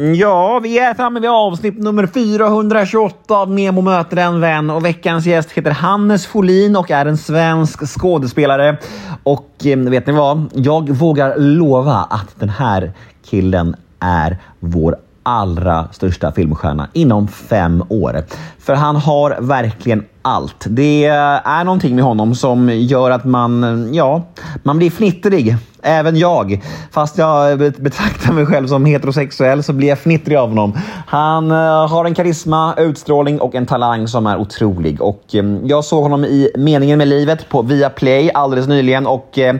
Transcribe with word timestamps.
Mm, 0.00 0.14
ja, 0.14 0.60
vi 0.62 0.78
är 0.78 0.94
framme 0.94 1.20
vid 1.20 1.30
avsnitt 1.30 1.78
nummer 1.78 2.06
428 2.06 3.34
av 3.34 3.50
Nemo 3.50 3.80
möter 3.80 4.16
en 4.16 4.40
vän 4.40 4.70
och 4.70 4.84
veckans 4.84 5.26
gäst 5.26 5.50
heter 5.50 5.70
Hannes 5.70 6.26
Folin 6.26 6.76
och 6.76 6.90
är 6.90 7.06
en 7.06 7.18
svensk 7.18 7.86
skådespelare. 7.86 8.76
Och 9.22 9.50
eh, 9.64 9.78
vet 9.78 10.06
ni 10.06 10.12
vad? 10.12 10.50
Jag 10.54 10.90
vågar 10.90 11.36
lova 11.36 11.94
att 12.10 12.40
den 12.40 12.48
här 12.48 12.92
killen 13.24 13.76
är 14.00 14.38
vår 14.60 14.96
allra 15.28 15.88
största 15.92 16.32
filmstjärna 16.32 16.88
inom 16.92 17.28
fem 17.28 17.84
år. 17.88 18.22
För 18.58 18.74
han 18.74 18.96
har 18.96 19.36
verkligen 19.40 20.04
allt. 20.22 20.66
Det 20.68 21.04
är 21.04 21.64
någonting 21.64 21.94
med 21.94 22.04
honom 22.04 22.34
som 22.34 22.68
gör 22.68 23.10
att 23.10 23.24
man, 23.24 23.88
ja, 23.92 24.22
man 24.62 24.78
blir 24.78 24.90
fnittrig. 24.90 25.56
Även 25.82 26.16
jag. 26.16 26.62
Fast 26.90 27.18
jag 27.18 27.58
betraktar 27.58 28.32
mig 28.32 28.46
själv 28.46 28.66
som 28.66 28.84
heterosexuell 28.84 29.62
så 29.62 29.72
blir 29.72 29.88
jag 29.88 29.98
fnittrig 29.98 30.36
av 30.36 30.48
honom. 30.48 30.72
Han 31.06 31.50
eh, 31.50 31.88
har 31.88 32.04
en 32.04 32.14
karisma, 32.14 32.74
utstrålning 32.76 33.40
och 33.40 33.54
en 33.54 33.66
talang 33.66 34.08
som 34.08 34.26
är 34.26 34.36
otrolig. 34.38 35.02
Och 35.02 35.34
mm, 35.34 35.66
Jag 35.66 35.84
såg 35.84 36.02
honom 36.02 36.24
i 36.24 36.50
Meningen 36.56 36.98
med 36.98 37.08
livet 37.08 37.48
på 37.48 37.62
Viaplay 37.62 38.30
alldeles 38.34 38.68
nyligen. 38.68 39.06
och 39.06 39.38
eh, 39.38 39.54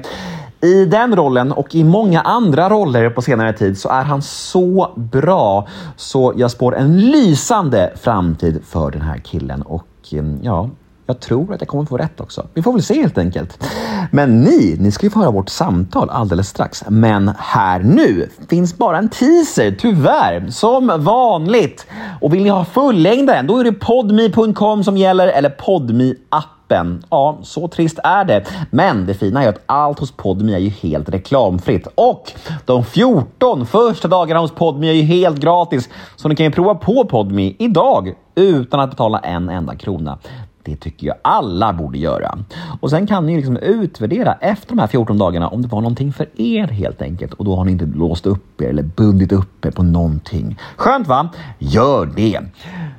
i 0.60 0.84
den 0.84 1.16
rollen 1.16 1.52
och 1.52 1.74
i 1.74 1.84
många 1.84 2.20
andra 2.20 2.68
roller 2.68 3.10
på 3.10 3.22
senare 3.22 3.52
tid 3.52 3.78
så 3.78 3.88
är 3.88 4.02
han 4.02 4.22
så 4.22 4.92
bra. 4.96 5.68
Så 5.96 6.32
jag 6.36 6.50
spår 6.50 6.76
en 6.76 7.00
lysande 7.00 7.92
framtid 7.96 8.60
för 8.64 8.90
den 8.90 9.02
här 9.02 9.18
killen 9.18 9.62
och 9.62 9.86
mm, 10.12 10.38
ja, 10.42 10.70
jag 11.08 11.20
tror 11.20 11.54
att 11.54 11.60
jag 11.60 11.68
kommer 11.68 11.84
få 11.84 11.96
rätt 11.96 12.20
också. 12.20 12.46
Vi 12.54 12.62
får 12.62 12.72
väl 12.72 12.82
se 12.82 13.00
helt 13.00 13.18
enkelt. 13.18 13.64
Men 14.10 14.40
ni, 14.40 14.76
ni 14.80 14.92
ska 14.92 15.06
ju 15.06 15.10
få 15.10 15.18
höra 15.18 15.30
vårt 15.30 15.48
samtal 15.48 16.10
alldeles 16.10 16.48
strax. 16.48 16.84
Men 16.88 17.32
här 17.38 17.78
nu 17.80 18.28
finns 18.48 18.78
bara 18.78 18.98
en 18.98 19.08
teaser, 19.08 19.76
tyvärr, 19.78 20.50
som 20.50 20.92
vanligt. 20.98 21.86
Och 22.20 22.34
vill 22.34 22.42
ni 22.42 22.48
ha 22.48 22.64
fullängden, 22.64 23.46
då 23.46 23.58
är 23.58 23.64
det 23.64 23.72
podme.com 23.72 24.84
som 24.84 24.96
gäller 24.96 25.28
eller 25.28 25.50
podme 25.50 26.14
appen. 26.28 27.04
Ja, 27.10 27.38
så 27.42 27.68
trist 27.68 27.98
är 28.04 28.24
det. 28.24 28.44
Men 28.70 29.06
det 29.06 29.14
fina 29.14 29.44
är 29.44 29.48
att 29.48 29.62
allt 29.66 29.98
hos 29.98 30.12
Podme 30.12 30.54
är 30.54 30.58
ju 30.58 30.68
helt 30.70 31.08
reklamfritt. 31.08 31.88
Och 31.94 32.32
de 32.64 32.84
14 32.84 33.66
första 33.66 34.08
dagarna 34.08 34.40
hos 34.40 34.54
Podme 34.54 34.88
är 34.88 34.92
ju 34.92 35.02
helt 35.02 35.40
gratis. 35.40 35.88
Så 36.16 36.28
ni 36.28 36.36
kan 36.36 36.46
ju 36.46 36.52
prova 36.52 36.74
på 36.74 37.04
Podme 37.04 37.54
idag 37.58 38.14
utan 38.34 38.80
att 38.80 38.90
betala 38.90 39.18
en 39.18 39.48
enda 39.48 39.76
krona. 39.76 40.18
Det 40.62 40.76
tycker 40.76 41.06
jag 41.06 41.16
alla 41.22 41.72
borde 41.72 41.98
göra. 41.98 42.38
Och 42.80 42.90
sen 42.90 43.06
kan 43.06 43.26
ni 43.26 43.36
liksom 43.36 43.56
utvärdera 43.56 44.34
efter 44.40 44.68
de 44.68 44.78
här 44.78 44.86
14 44.86 45.18
dagarna 45.18 45.48
om 45.48 45.62
det 45.62 45.68
var 45.68 45.80
någonting 45.80 46.12
för 46.12 46.40
er 46.40 46.66
helt 46.66 47.02
enkelt. 47.02 47.32
Och 47.32 47.44
då 47.44 47.56
har 47.56 47.64
ni 47.64 47.72
inte 47.72 47.86
låst 47.86 48.26
upp 48.26 48.60
er 48.60 48.68
eller 48.68 48.82
bundit 48.82 49.32
upp 49.32 49.64
er 49.64 49.70
på 49.70 49.82
någonting. 49.82 50.58
Skönt 50.76 51.08
va? 51.08 51.28
Gör 51.58 52.06
det! 52.16 52.40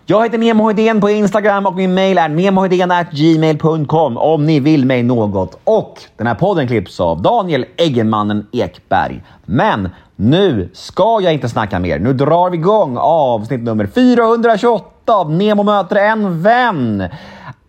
Jag 0.05 0.23
heter 0.23 0.37
Nemo 0.37 0.67
Hedén 0.67 1.01
på 1.01 1.09
Instagram 1.09 1.65
och 1.65 1.75
min 1.75 1.93
mail 1.93 2.17
är 2.17 3.15
gmail.com 3.15 4.17
om 4.17 4.45
ni 4.45 4.59
vill 4.59 4.85
mig 4.85 5.03
något. 5.03 5.59
Och 5.63 5.99
den 6.17 6.27
här 6.27 6.35
podden 6.35 6.67
klipps 6.67 6.99
av 6.99 7.21
Daniel 7.21 7.65
Eggemannen 7.77 8.47
Ekberg. 8.51 9.23
Men 9.45 9.89
nu 10.15 10.69
ska 10.73 11.19
jag 11.21 11.33
inte 11.33 11.49
snacka 11.49 11.79
mer. 11.79 11.99
Nu 11.99 12.13
drar 12.13 12.49
vi 12.49 12.57
igång 12.57 12.97
avsnitt 12.97 13.61
nummer 13.61 13.87
428 13.87 15.13
av 15.13 15.31
Nemo 15.31 15.63
möter 15.63 15.95
en 15.95 16.41
vän. 16.41 17.03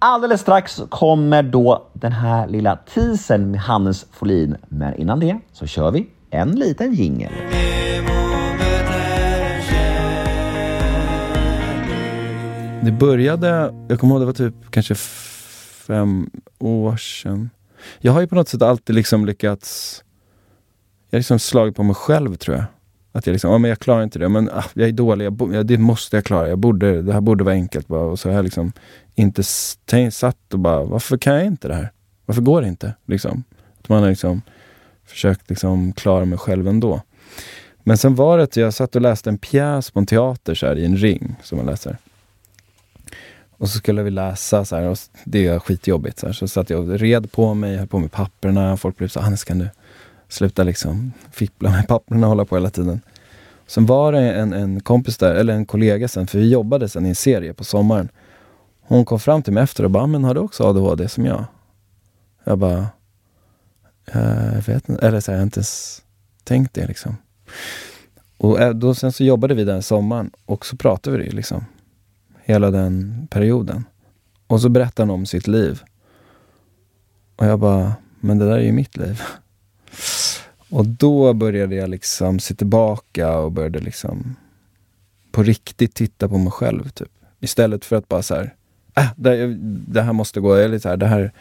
Alldeles 0.03 0.41
strax 0.41 0.81
kommer 0.89 1.43
då 1.43 1.91
den 1.93 2.13
här 2.13 2.49
lilla 2.49 2.77
teasern 2.77 3.51
med 3.51 3.61
Hannes 3.61 4.07
Folin. 4.13 4.57
Men 4.69 4.95
innan 4.95 5.21
det 5.21 5.39
så 5.53 5.67
kör 5.67 5.91
vi 5.91 6.07
en 6.31 6.51
liten 6.51 6.95
jingel. 6.95 7.33
Det 12.83 12.93
började, 12.93 13.75
jag 13.89 14.01
kommer 14.01 14.15
ihåg 14.15 14.23
det 14.23 14.27
var 14.27 14.33
typ 14.33 14.55
kanske 14.71 14.95
fem 14.95 16.31
år 16.59 16.97
sedan. 16.97 17.51
Jag 17.99 18.13
har 18.13 18.21
ju 18.21 18.27
på 18.27 18.35
något 18.35 18.49
sätt 18.49 18.63
alltid 18.63 18.95
liksom 18.95 19.27
lyckats, 19.27 20.03
jag 21.11 21.17
har 21.17 21.21
liksom 21.21 21.39
slagit 21.39 21.77
på 21.77 21.83
mig 21.83 21.95
själv 21.95 22.37
tror 22.37 22.57
jag. 22.57 22.65
Att 23.13 23.27
jag 23.27 23.33
liksom, 23.33 23.51
ja 23.51 23.59
men 23.59 23.69
jag 23.69 23.79
klarar 23.79 24.03
inte 24.03 24.19
det, 24.19 24.29
men 24.29 24.51
ah, 24.51 24.65
jag 24.75 24.89
är 24.89 24.93
dålig, 24.93 25.25
jag, 25.25 25.67
det 25.67 25.79
måste 25.79 26.17
jag 26.17 26.25
klara. 26.25 26.49
Jag 26.49 26.59
borde, 26.59 27.03
det 27.03 27.13
här 27.13 27.21
borde 27.21 27.45
vara 27.45 27.55
enkelt 27.55 27.89
bara. 27.89 28.01
Och 28.01 28.19
så 28.19 28.29
har 28.29 28.37
jag 28.37 28.45
liksom 28.45 28.73
inte 29.15 29.43
satt 30.11 30.53
och 30.53 30.59
bara, 30.59 30.85
varför 30.85 31.19
kan 31.19 31.35
jag 31.35 31.45
inte 31.47 31.69
det 31.69 31.75
här? 31.75 31.93
Varför 32.27 32.43
går 32.43 32.63
det 32.63 32.69
inte? 32.69 32.95
Liksom. 33.07 33.45
Att 33.81 33.89
man 33.89 34.03
har 34.03 34.11
liksom 34.11 34.43
försökt 35.07 35.51
liksom 35.51 35.93
klara 35.93 36.25
mig 36.25 36.39
själv 36.39 36.69
ändå. 36.69 37.01
Men 37.83 37.99
sen 37.99 38.15
var 38.15 38.39
det 38.39 38.45
att 38.45 38.57
jag 38.57 38.75
satt 38.75 38.97
och 38.97 39.03
läste 39.03 39.31
en 39.31 39.39
pjäs 39.39 39.91
på 39.91 39.99
en 39.99 40.07
teater 40.07 40.55
så 40.55 40.67
här, 40.67 40.79
i 40.79 40.85
en 40.85 40.97
ring 40.97 41.37
som 41.43 41.59
man 41.59 41.67
läser. 41.67 41.97
Och 43.51 43.69
så 43.69 43.79
skulle 43.79 44.03
vi 44.03 44.11
läsa 44.11 44.65
så 44.65 44.77
här, 44.77 44.89
och 44.89 44.99
det 45.25 45.47
är 45.47 45.59
skitjobbigt. 45.59 46.19
Så, 46.19 46.27
här. 46.27 46.33
så 46.33 46.49
satt 46.49 46.71
jag 46.71 46.81
och 46.81 46.99
red 46.99 47.33
på 47.33 47.55
mig, 47.55 47.77
höll 47.77 47.87
på 47.87 47.99
med 47.99 48.13
papperna. 48.13 48.77
Folk 48.77 48.97
blev 48.97 49.09
så 49.09 49.21
ah, 49.21 49.23
Hannes 49.23 49.45
kan 49.45 49.59
du 49.59 49.69
sluta 50.33 50.63
liksom 50.65 51.13
fippla 51.31 51.71
med 51.71 51.89
papperna 51.89 52.27
och 52.27 52.29
hålla 52.29 52.45
på 52.45 52.57
hela 52.57 52.71
tiden. 52.71 53.01
Sen 53.67 53.87
var 53.87 54.13
det 54.13 54.33
en, 54.33 54.53
en 54.53 54.81
kompis 54.81 55.19
där, 55.19 55.35
eller 55.35 55.55
en 55.55 55.67
kollega 55.67 56.09
sen, 56.09 56.27
för 56.27 56.39
vi 56.39 56.51
jobbade 56.51 56.89
sen 56.89 57.07
i 57.07 57.09
en 57.09 57.15
serie 57.15 57.55
på 57.55 57.65
sommaren. 57.65 58.09
Hon 58.81 59.05
kom 59.05 59.21
fram 59.21 59.43
till 59.43 59.53
mig 59.53 59.63
efter 59.63 59.85
och 59.85 59.91
bara, 59.91 60.07
men 60.07 60.25
har 60.25 60.35
du 60.35 60.41
också 60.41 60.65
ADHD 60.65 61.09
som 61.09 61.27
jag? 61.27 61.45
Jag 62.45 62.59
bara, 62.59 62.87
eh, 64.07 64.55
jag 64.55 64.63
vet 64.63 64.89
inte, 64.89 65.07
eller 65.07 65.21
så 65.21 65.31
här, 65.31 65.37
jag 65.37 65.41
har 65.41 65.45
inte 65.45 65.59
ens 65.59 66.03
tänkt 66.45 66.75
det 66.75 66.87
liksom. 66.87 67.17
Och 68.37 68.61
eh, 68.61 68.75
då, 68.75 68.95
sen 68.95 69.13
så 69.13 69.25
jobbade 69.25 69.55
vi 69.55 69.65
den 69.65 69.83
sommaren 69.83 70.31
och 70.47 70.67
så 70.67 70.77
pratade 70.77 71.19
vi 71.19 71.25
det 71.25 71.31
liksom. 71.31 71.65
Hela 72.45 72.71
den 72.71 73.27
perioden. 73.31 73.85
Och 74.47 74.61
så 74.61 74.69
berättade 74.69 75.03
han 75.03 75.15
om 75.15 75.27
sitt 75.27 75.47
liv. 75.47 75.83
Och 77.37 77.47
jag 77.47 77.59
bara, 77.59 77.93
men 78.21 78.39
det 78.39 78.45
där 78.45 78.59
är 78.59 78.63
ju 78.63 78.73
mitt 78.73 78.97
liv. 78.97 79.23
Och 80.71 80.87
då 80.87 81.33
började 81.33 81.75
jag 81.75 81.89
liksom 81.89 82.39
se 82.39 82.55
tillbaka 82.55 83.39
och 83.39 83.53
började 83.53 83.79
liksom 83.79 84.37
på 85.33 85.43
riktigt 85.43 85.95
titta 85.95 86.29
på 86.29 86.39
mig 86.39 86.53
själv. 86.53 86.89
Typ. 86.89 87.09
Istället 87.41 87.85
för 87.85 87.97
att 87.97 88.09
bara 88.09 88.23
så 88.23 88.35
här, 88.35 88.55
äh, 88.97 89.09
det, 89.17 89.55
det 89.89 90.03
här 90.03 90.13
måste 90.13 90.41
gå, 90.41 90.55
eller 90.55 90.79
så 90.79 90.89
här, 90.89 90.97
det 90.97 91.07
här 91.07 91.33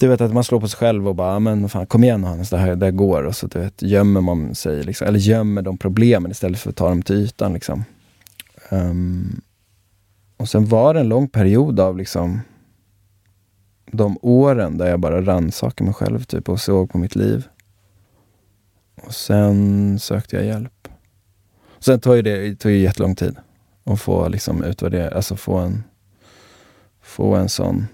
du 0.00 0.08
vet 0.08 0.20
att 0.20 0.32
man 0.32 0.44
slår 0.44 0.60
på 0.60 0.68
sig 0.68 0.78
själv 0.78 1.08
och 1.08 1.14
bara, 1.14 1.38
men 1.38 1.68
fan 1.68 1.86
kom 1.86 2.04
igen 2.04 2.24
Hannes, 2.24 2.50
det 2.50 2.58
här 2.58 2.76
det 2.76 2.90
går. 2.90 3.22
Och 3.22 3.36
så 3.36 3.46
du 3.46 3.58
vet, 3.58 3.82
gömmer 3.82 4.20
man 4.20 4.54
sig, 4.54 4.82
liksom, 4.82 5.06
eller 5.06 5.18
gömmer 5.18 5.62
de 5.62 5.78
problemen 5.78 6.30
istället 6.30 6.60
för 6.60 6.70
att 6.70 6.76
ta 6.76 6.88
dem 6.88 7.02
till 7.02 7.16
ytan. 7.16 7.52
Liksom. 7.52 7.84
Um, 8.70 9.40
och 10.36 10.48
sen 10.48 10.66
var 10.66 10.94
det 10.94 11.00
en 11.00 11.08
lång 11.08 11.28
period 11.28 11.80
av 11.80 11.96
liksom 11.96 12.40
de 13.92 14.18
åren 14.22 14.78
där 14.78 14.90
jag 14.90 15.00
bara 15.00 15.22
rannsakade 15.22 15.84
mig 15.84 15.94
själv 15.94 16.24
typ, 16.24 16.48
och 16.48 16.60
såg 16.60 16.90
på 16.90 16.98
mitt 16.98 17.16
liv. 17.16 17.48
Och 19.02 19.14
sen 19.14 19.98
sökte 19.98 20.36
jag 20.36 20.44
hjälp. 20.44 20.88
Sen 21.78 22.00
tog 22.00 22.24
det, 22.24 22.48
det 22.48 22.56
tog 22.56 22.72
ju 22.72 22.78
jättelång 22.78 23.14
tid 23.14 23.36
att 23.84 24.00
få 24.00 24.28
liksom 24.28 24.64
utvärdera, 24.64 25.10
alltså 25.10 25.36
få 25.36 25.56
en, 25.56 25.84
få 27.00 27.34
en 27.34 27.48
sån, 27.48 27.86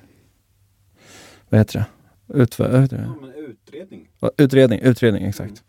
vad 1.48 1.60
heter 1.60 1.78
det? 1.78 1.86
Utvär, 2.42 2.70
vad 2.70 2.80
heter 2.80 2.96
det? 2.96 3.10
Ja, 3.20 3.28
utredning. 3.36 4.08
Utredning, 4.36 4.80
utredning, 4.80 5.24
exakt. 5.24 5.62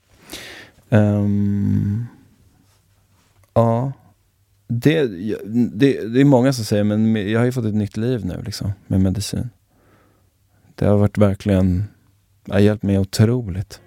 Mm. 0.90 1.16
Um, 1.16 2.08
ja, 3.54 3.92
det, 4.68 5.08
det, 5.74 6.08
det 6.08 6.22
är 6.22 6.26
många 6.26 6.54
som 6.54 6.66
säger, 6.66 6.84
men 6.84 7.30
jag 7.32 7.40
har 7.40 7.46
ju 7.46 7.52
fått 7.52 7.66
ett 7.66 7.76
nytt 7.76 7.98
liv 7.98 8.26
nu 8.26 8.42
liksom, 8.46 8.72
med 8.88 9.02
medicin. 9.02 9.50
Det 10.76 10.86
har 10.86 10.98
varit 10.98 11.18
verkligen, 11.18 11.84
det 12.46 12.54
har 12.54 12.60
hjälpt 12.60 12.84
mig 12.84 13.00
otroligt. 13.00 13.82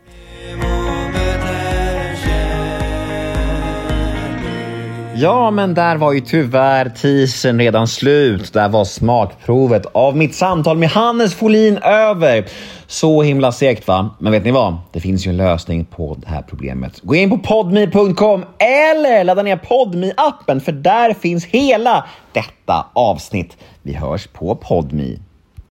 Ja, 5.20 5.50
men 5.50 5.74
där 5.74 5.96
var 5.96 6.12
ju 6.12 6.20
tyvärr 6.20 6.88
teasern 6.88 7.58
redan 7.58 7.88
slut. 7.88 8.52
Där 8.52 8.68
var 8.68 8.84
smakprovet 8.84 9.86
av 9.92 10.16
mitt 10.16 10.34
samtal 10.34 10.78
med 10.78 10.88
Hannes 10.88 11.34
Folin 11.34 11.78
över. 11.78 12.44
Så 12.86 13.22
himla 13.22 13.52
segt 13.52 13.86
va? 13.86 14.10
Men 14.18 14.32
vet 14.32 14.44
ni 14.44 14.50
vad? 14.50 14.76
Det 14.92 15.00
finns 15.00 15.26
ju 15.26 15.30
en 15.30 15.36
lösning 15.36 15.84
på 15.84 16.16
det 16.20 16.28
här 16.28 16.42
problemet. 16.42 17.00
Gå 17.02 17.14
in 17.14 17.30
på 17.30 17.38
podme.com 17.38 18.44
eller 18.58 19.24
ladda 19.24 19.42
ner 19.42 19.56
podme 19.56 20.12
appen 20.16 20.60
för 20.60 20.72
där 20.72 21.14
finns 21.14 21.44
hela 21.44 22.06
detta 22.32 22.86
avsnitt. 22.92 23.56
Vi 23.82 23.92
hörs 23.92 24.26
på 24.26 24.54
podme. 24.54 25.16